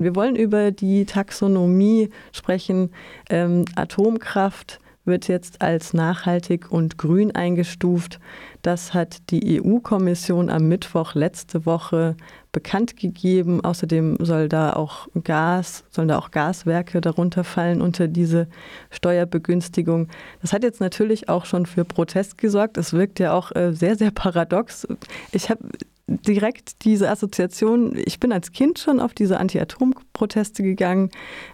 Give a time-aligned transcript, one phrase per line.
[0.00, 2.92] Wir wollen über die Taxonomie sprechen.
[3.30, 8.20] Ähm, Atomkraft wird jetzt als nachhaltig und grün eingestuft.
[8.62, 12.16] Das hat die EU-Kommission am Mittwoch letzte Woche
[12.52, 13.64] bekannt gegeben.
[13.64, 18.46] Außerdem soll da auch Gas, sollen da auch Gaswerke darunter fallen unter diese
[18.90, 20.06] Steuerbegünstigung.
[20.42, 22.78] Das hat jetzt natürlich auch schon für Protest gesorgt.
[22.78, 24.86] Es wirkt ja auch äh, sehr, sehr paradox.
[25.32, 25.68] Ich habe
[26.08, 31.10] direkt diese Assoziation, ich bin als Kind schon auf diese Anti-Atom-Proteste gegangen.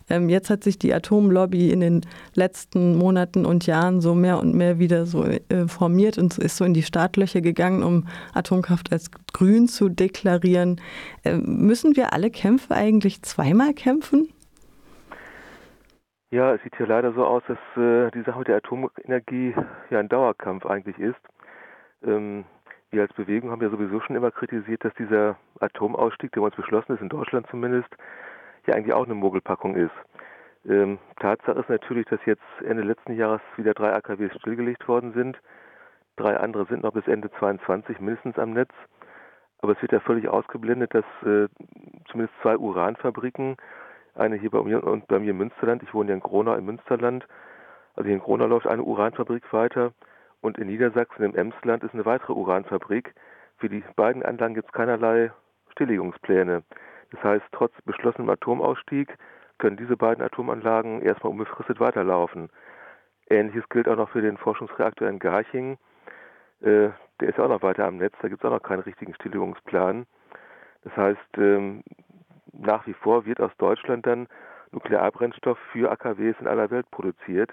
[0.09, 2.01] Ähm, jetzt hat sich die Atomlobby in den
[2.35, 6.65] letzten Monaten und Jahren so mehr und mehr wieder so äh, formiert und ist so
[6.65, 10.81] in die Startlöcher gegangen, um Atomkraft als grün zu deklarieren.
[11.25, 14.29] Äh, müssen wir alle Kämpfe eigentlich zweimal kämpfen?
[16.31, 19.55] Ja, es sieht hier leider so aus, dass äh, die Sache mit der Atomenergie
[19.91, 21.21] ja ein Dauerkampf eigentlich ist.
[22.05, 22.45] Ähm,
[22.95, 26.95] wir als Bewegung haben ja sowieso schon immer kritisiert, dass dieser Atomausstieg, der uns beschlossen
[26.95, 27.89] ist, in Deutschland zumindest,
[28.67, 29.93] ja eigentlich auch eine Mogelpackung ist.
[30.67, 35.39] Ähm, Tatsache ist natürlich, dass jetzt Ende letzten Jahres wieder drei AKWs stillgelegt worden sind.
[36.17, 38.71] Drei andere sind noch bis Ende 22 mindestens am Netz.
[39.61, 41.49] Aber es wird ja völlig ausgeblendet, dass äh,
[42.11, 43.57] zumindest zwei Uranfabriken,
[44.15, 46.67] eine hier bei mir und bei mir im Münsterland, ich wohne ja in Gronau im
[46.67, 47.27] Münsterland,
[47.97, 49.93] also hier in Gronau läuft eine Uranfabrik weiter
[50.45, 53.15] und in Niedersachsen im Emsland ist eine weitere Uranfabrik.
[53.57, 55.33] Für die beiden Anlagen gibt es keinerlei
[55.73, 56.63] Stilllegungspläne.
[57.13, 59.17] Das heißt, trotz beschlossenem Atomausstieg
[59.57, 62.51] können diese beiden Atomanlagen erstmal unbefristet weiterlaufen.
[63.31, 65.79] Ähnliches gilt auch noch für den Forschungsreaktor in Garching.
[66.61, 68.83] Äh, der ist ja auch noch weiter am Netz, da gibt es auch noch keinen
[68.83, 70.05] richtigen Stilllegungsplan.
[70.83, 71.83] Das heißt, ähm,
[72.53, 74.29] nach wie vor wird aus Deutschland dann
[74.73, 77.51] Nuklearbrennstoff für AKWs in aller Welt produziert.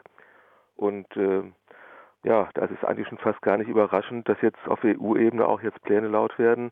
[0.76, 1.44] Und äh,
[2.24, 5.82] ja, das ist eigentlich schon fast gar nicht überraschend, dass jetzt auf EU-Ebene auch jetzt
[5.84, 6.72] Pläne laut werden,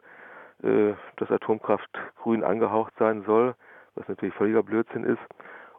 [0.64, 1.90] äh, dass Atomkraft
[2.22, 3.56] grün angehaucht sein soll,
[3.96, 5.22] was natürlich völliger Blödsinn ist,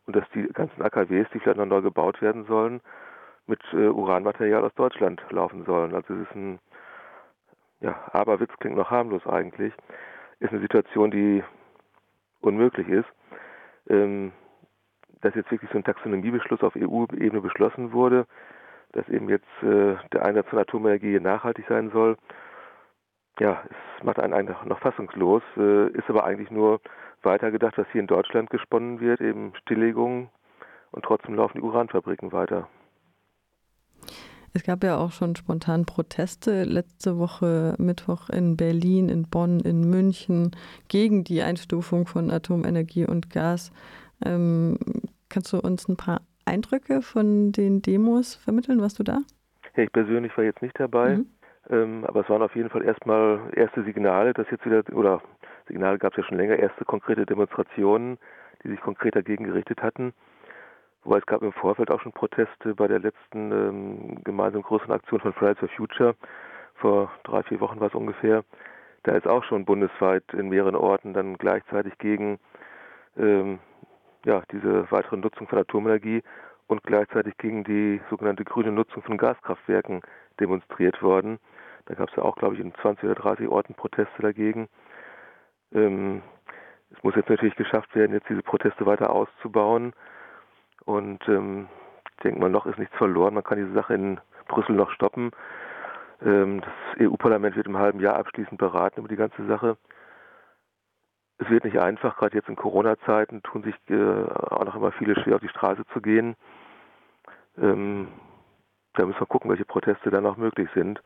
[0.06, 2.80] und dass die ganzen AKWs, die vielleicht noch neu gebaut werden sollen,
[3.46, 5.94] mit äh, Uranmaterial aus Deutschland laufen sollen.
[5.94, 6.58] Also es ist ein,
[7.80, 9.72] ja, Aberwitz klingt noch harmlos eigentlich,
[10.40, 11.44] ist eine Situation, die
[12.40, 13.08] unmöglich ist.
[13.88, 14.32] Ähm,
[15.20, 18.26] dass jetzt wirklich so ein Taxonomiebeschluss auf EU-Ebene beschlossen wurde,
[18.92, 22.16] dass eben jetzt äh, der Einsatz von Atomenergie nachhaltig sein soll.
[23.38, 26.80] Ja, es macht einen einfach noch fassungslos, äh, ist aber eigentlich nur
[27.22, 30.30] weitergedacht, was hier in Deutschland gesponnen wird, eben Stilllegung
[30.90, 32.68] und trotzdem laufen die Uranfabriken weiter.
[34.52, 39.88] Es gab ja auch schon spontan Proteste letzte Woche Mittwoch in Berlin, in Bonn, in
[39.88, 40.56] München
[40.88, 43.70] gegen die Einstufung von Atomenergie und Gas.
[44.24, 44.76] Ähm,
[45.28, 48.80] kannst du uns ein paar Eindrücke von den Demos vermitteln?
[48.80, 49.18] Warst du da?
[49.76, 51.26] Ja, ich persönlich war jetzt nicht dabei, mhm.
[51.70, 55.22] ähm, aber es waren auf jeden Fall erstmal erste Signale, dass jetzt wieder, oder
[55.68, 58.18] Signale gab es ja schon länger, erste konkrete Demonstrationen,
[58.62, 60.12] die sich konkret dagegen gerichtet hatten.
[61.02, 65.20] Wobei es gab im Vorfeld auch schon Proteste bei der letzten ähm, gemeinsamen größeren Aktion
[65.20, 66.14] von Fridays for Future.
[66.74, 68.44] Vor drei, vier Wochen war es ungefähr.
[69.04, 72.38] Da ist auch schon bundesweit in mehreren Orten dann gleichzeitig gegen
[73.16, 73.60] ähm,
[74.24, 76.22] ja, diese weitere Nutzung von Atomenergie
[76.66, 80.02] und gleichzeitig gegen die sogenannte grüne Nutzung von Gaskraftwerken
[80.38, 81.38] demonstriert worden.
[81.86, 84.68] Da gab es ja auch, glaube ich, in 20 oder 30 Orten Proteste dagegen.
[85.72, 86.22] Ähm,
[86.90, 89.92] es muss jetzt natürlich geschafft werden, jetzt diese Proteste weiter auszubauen.
[90.84, 91.68] Und ähm,
[92.10, 93.34] ich denke mal, noch ist nichts verloren.
[93.34, 95.30] Man kann diese Sache in Brüssel noch stoppen.
[96.24, 99.76] Ähm, das EU-Parlament wird im halben Jahr abschließend beraten über die ganze Sache.
[101.40, 105.18] Es wird nicht einfach, gerade jetzt in Corona-Zeiten tun sich äh, auch noch immer viele
[105.18, 106.36] schwer auf die Straße zu gehen.
[107.56, 108.08] Ähm,
[108.92, 111.00] da müssen wir gucken, welche Proteste dann noch möglich sind.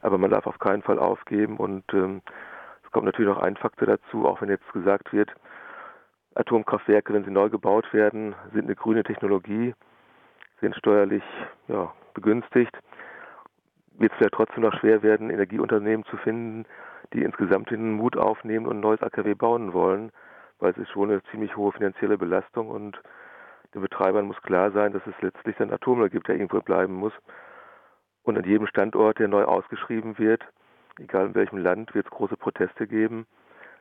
[0.00, 2.22] Aber man darf auf keinen Fall aufgeben und ähm,
[2.84, 5.32] es kommt natürlich noch ein Faktor dazu, auch wenn jetzt gesagt wird,
[6.36, 9.74] Atomkraftwerke, wenn sie neu gebaut werden, sind eine grüne Technologie,
[10.60, 11.24] sind steuerlich
[11.66, 12.78] ja, begünstigt.
[13.98, 16.64] Wird es vielleicht trotzdem noch schwer werden, Energieunternehmen zu finden,
[17.12, 20.12] die insgesamt den Mut aufnehmen und ein neues AKW bauen wollen,
[20.58, 23.00] weil es ist schon eine ziemlich hohe finanzielle Belastung und
[23.74, 27.12] den Betreibern muss klar sein, dass es letztlich dann Atommüll gibt, der irgendwo bleiben muss.
[28.22, 30.44] Und an jedem Standort, der neu ausgeschrieben wird,
[30.98, 33.26] egal in welchem Land, wird es große Proteste geben.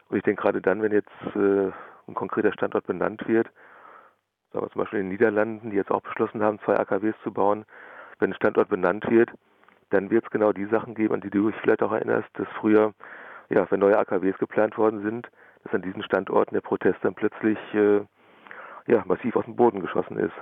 [0.09, 1.71] Und ich denke gerade dann, wenn jetzt äh,
[2.07, 3.49] ein konkreter Standort benannt wird,
[4.51, 7.31] sagen wir zum Beispiel in den Niederlanden, die jetzt auch beschlossen haben, zwei AKWs zu
[7.31, 7.65] bauen,
[8.19, 9.31] wenn ein Standort benannt wird,
[9.89, 12.47] dann wird es genau die Sachen geben, an die du dich vielleicht auch erinnerst, dass
[12.59, 12.94] früher,
[13.50, 15.30] ja, wenn neue AKWs geplant worden sind,
[15.63, 18.01] dass an diesen Standorten der Protest dann plötzlich äh,
[18.88, 20.33] ja, massiv aus dem Boden geschossen ist.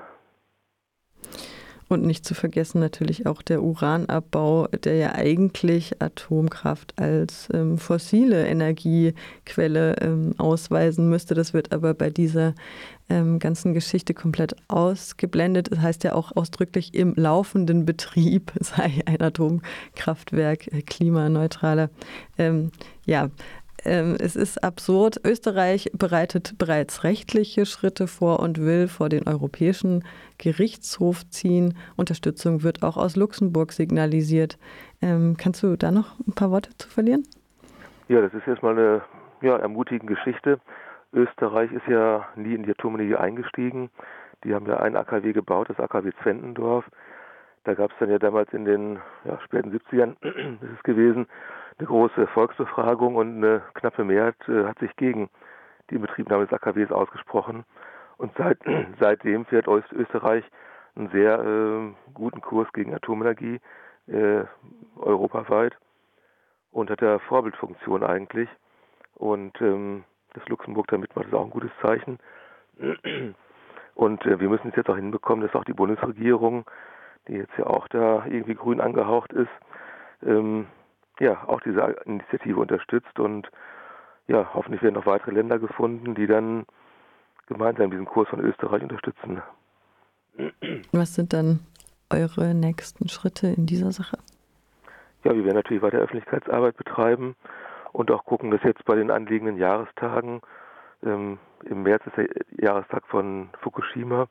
[1.90, 8.46] Und nicht zu vergessen natürlich auch der Uranabbau, der ja eigentlich Atomkraft als ähm, fossile
[8.46, 11.34] Energiequelle ähm, ausweisen müsste.
[11.34, 12.56] Das wird aber bei dieser
[13.10, 15.72] ähm, ganzen Geschichte komplett ausgeblendet.
[15.72, 21.90] Das heißt ja auch ausdrücklich im laufenden Betrieb sei ein Atomkraftwerk äh, klimaneutraler.
[22.38, 22.72] Ähm,
[23.06, 23.30] ja,
[23.88, 25.20] es ist absurd.
[25.26, 30.04] Österreich bereitet bereits rechtliche Schritte vor und will vor den Europäischen
[30.38, 31.78] Gerichtshof ziehen.
[31.96, 34.58] Unterstützung wird auch aus Luxemburg signalisiert.
[35.02, 37.24] Ähm, kannst du da noch ein paar Worte zu verlieren?
[38.10, 39.02] Ja, das ist erstmal eine
[39.42, 40.60] ja, ermutigende Geschichte.
[41.14, 43.90] Österreich ist ja nie in die Atomenergie eingestiegen.
[44.44, 46.86] Die haben ja ein AKW gebaut, das AKW Zwentendorf.
[47.64, 50.16] Da gab es dann ja damals in den ja, späten 70ern,
[50.62, 51.28] ist es gewesen,
[51.78, 55.30] eine große Volksbefragung und eine knappe Mehrheit äh, hat sich gegen
[55.90, 57.66] die Inbetriebnahme des AKWs ausgesprochen.
[58.18, 58.60] Und seit,
[59.00, 60.44] seitdem fährt Österreich
[60.96, 63.60] einen sehr äh, guten Kurs gegen Atomenergie
[64.08, 64.44] äh,
[64.96, 65.78] europaweit
[66.72, 68.50] und hat da Vorbildfunktion eigentlich.
[69.16, 70.04] Und ähm,
[70.34, 72.20] das Luxemburg damit macht das auch ein gutes Zeichen.
[73.96, 76.66] Und äh, wir müssen es jetzt auch hinbekommen, dass auch die Bundesregierung,
[77.28, 79.50] die jetzt ja auch da irgendwie grün angehaucht ist,
[80.24, 80.68] ähm,
[81.20, 83.50] ja, auch diese Initiative unterstützt und
[84.28, 86.66] ja, hoffentlich werden noch weitere Länder gefunden, die dann
[87.48, 89.42] gemeinsam diesen Kurs von Österreich unterstützen.
[90.92, 91.62] Was sind dann
[92.10, 94.18] eure nächsten Schritte in dieser Sache?
[95.24, 97.36] Ja, wir werden natürlich weiter Öffentlichkeitsarbeit betreiben
[97.94, 100.42] und auch gucken, dass jetzt bei den anliegenden Jahrestagen,
[101.04, 104.28] ähm, im März ist der Jahrestag von Fukushima,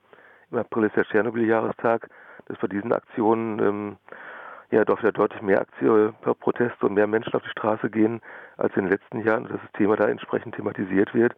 [0.51, 2.09] im April ist der Tschernobyl-Jahrestag,
[2.47, 3.97] dass bei diesen Aktionen ähm,
[4.71, 8.21] ja doch wieder deutlich mehr Aktion, Proteste und mehr Menschen auf die Straße gehen
[8.57, 11.35] als in den letzten Jahren, dass das Thema da entsprechend thematisiert wird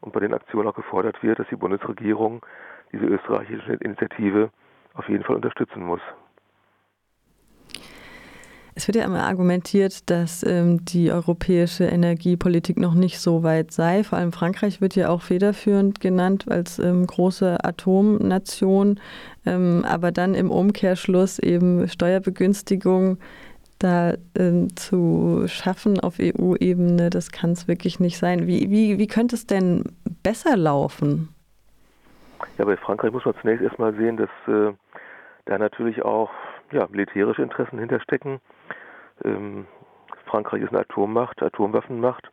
[0.00, 2.44] und bei den Aktionen auch gefordert wird, dass die Bundesregierung
[2.92, 4.50] diese österreichische Initiative
[4.94, 6.00] auf jeden Fall unterstützen muss.
[8.74, 14.02] Es wird ja immer argumentiert, dass ähm, die europäische Energiepolitik noch nicht so weit sei.
[14.02, 18.98] Vor allem Frankreich wird ja auch federführend genannt als ähm, große Atomnation.
[19.44, 23.18] Ähm, aber dann im Umkehrschluss eben Steuerbegünstigung
[23.78, 28.46] da ähm, zu schaffen auf EU-Ebene, das kann es wirklich nicht sein.
[28.46, 29.84] Wie, wie, wie könnte es denn
[30.22, 31.28] besser laufen?
[32.58, 34.72] Ja, bei Frankreich muss man zunächst erstmal sehen, dass äh,
[35.46, 36.30] da natürlich auch
[36.72, 38.40] ja, militärische Interessen hinterstecken.
[39.24, 39.66] Ähm,
[40.26, 42.30] Frankreich ist eine Atommacht, Atomwaffenmacht.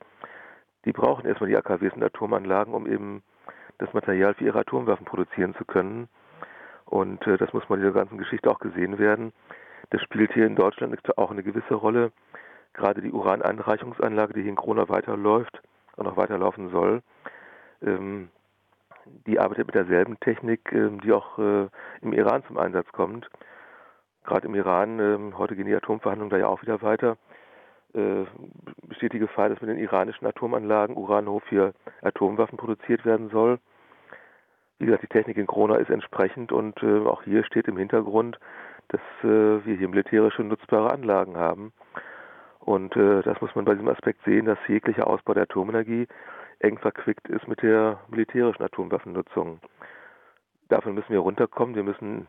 [0.86, 3.24] Die brauchen erstmal die AKWs und Atomanlagen, um eben
[3.77, 6.07] das Material für ihre Atomwaffen produzieren zu können.
[6.86, 9.33] Und äh, das muss man in dieser ganzen Geschichte auch gesehen werden.
[9.89, 12.12] Das spielt hier in Deutschland auch eine gewisse Rolle.
[12.74, 15.62] Gerade die Uraneinreichungsanlage, die hier in Krona weiterläuft
[15.97, 17.01] und auch weiterlaufen soll,
[17.81, 18.30] ähm,
[19.25, 21.68] die arbeitet mit derselben Technik, ähm, die auch äh,
[22.01, 23.30] im Iran zum Einsatz kommt
[24.30, 27.18] gerade im Iran, äh, heute gehen die Atomverhandlungen da ja auch wieder weiter,
[27.94, 28.26] äh,
[28.84, 33.60] besteht die Gefahr, dass mit den iranischen Atomanlagen Uranhof für Atomwaffen produziert werden soll.
[34.78, 38.40] Wie gesagt, die Technik in Krona ist entsprechend und äh, auch hier steht im Hintergrund,
[38.90, 41.74] dass äh, wir hier militärische nutzbare Anlagen haben.
[42.60, 46.08] Und äh, das muss man bei diesem Aspekt sehen, dass jeglicher Ausbau der Atomenergie
[46.60, 49.60] eng verquickt ist mit der militärischen Atomwaffennutzung.
[50.70, 51.76] Davon müssen wir runterkommen.
[51.76, 52.28] Wir müssen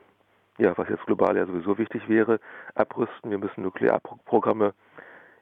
[0.61, 2.39] ja, was jetzt global ja sowieso wichtig wäre,
[2.75, 3.31] abrüsten.
[3.31, 4.75] Wir müssen Nuklearprogramme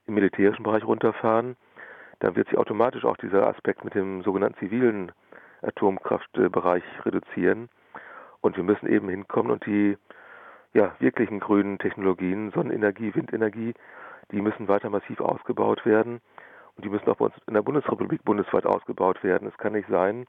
[0.06, 1.56] im militärischen Bereich runterfahren.
[2.20, 5.12] Dann wird sich automatisch auch dieser Aspekt mit dem sogenannten zivilen
[5.62, 7.68] Atomkraftbereich reduzieren.
[8.40, 9.98] Und wir müssen eben hinkommen und die
[10.72, 13.74] ja, wirklichen grünen Technologien, Sonnenenergie, Windenergie,
[14.30, 16.20] die müssen weiter massiv ausgebaut werden.
[16.76, 19.48] Und die müssen auch bei uns in der Bundesrepublik bundesweit ausgebaut werden.
[19.48, 20.26] Es kann nicht sein,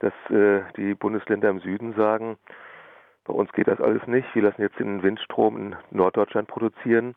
[0.00, 2.38] dass äh, die Bundesländer im Süden sagen,
[3.24, 4.34] bei uns geht das alles nicht.
[4.34, 7.14] Wir lassen jetzt den Windstrom in Norddeutschland produzieren,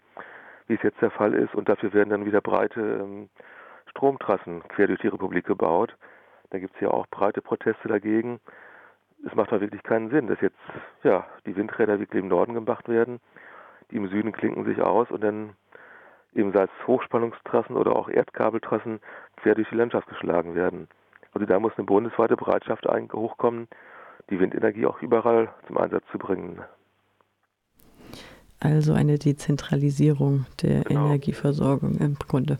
[0.68, 3.30] wie es jetzt der Fall ist, und dafür werden dann wieder breite ähm,
[3.90, 5.96] Stromtrassen quer durch die Republik gebaut.
[6.50, 8.40] Da gibt es ja auch breite Proteste dagegen.
[9.26, 10.60] Es macht doch wirklich keinen Sinn, dass jetzt
[11.04, 13.20] ja die Windräder wirklich im Norden gemacht werden,
[13.92, 15.56] die im Süden klinken sich aus und dann
[16.34, 19.00] eben es Hochspannungstrassen oder auch Erdkabeltrassen
[19.38, 20.88] quer durch die Landschaft geschlagen werden.
[21.34, 23.68] Also da muss eine bundesweite Bereitschaft hochkommen,
[24.30, 26.60] die Windenergie auch überall zum Einsatz zu bringen.
[28.60, 31.08] Also eine Dezentralisierung der genau.
[31.08, 32.60] Energieversorgung im Grunde.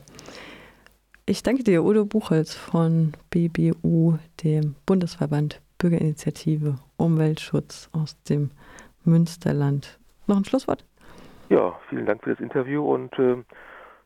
[1.26, 8.50] Ich danke dir, Udo Buchholz von BBU, dem Bundesverband Bürgerinitiative Umweltschutz aus dem
[9.04, 9.98] Münsterland.
[10.26, 10.84] Noch ein Schlusswort?
[11.48, 13.36] Ja, vielen Dank für das Interview und äh,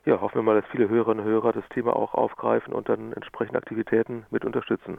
[0.05, 3.13] ja, hoffen wir mal, dass viele Hörerinnen und Hörer das Thema auch aufgreifen und dann
[3.13, 4.99] entsprechende Aktivitäten mit unterstützen.